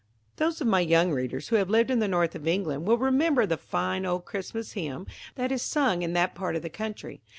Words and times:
Those 0.37 0.59
of 0.61 0.65
my 0.65 0.79
young 0.79 1.11
readers 1.11 1.49
who 1.49 1.57
have 1.57 1.69
lived 1.69 1.91
in 1.91 1.99
the 1.99 2.07
north 2.07 2.33
of 2.33 2.47
England, 2.47 2.87
will 2.87 2.97
remember 2.97 3.45
the 3.45 3.55
fine 3.55 4.03
old 4.03 4.25
Christmas 4.25 4.71
hymn 4.71 5.05
that 5.35 5.51
is 5.51 5.61
sung 5.61 6.01
in 6.01 6.13
that 6.13 6.33
part 6.33 6.55
of 6.55 6.63
the 6.63 6.71
country. 6.71 7.21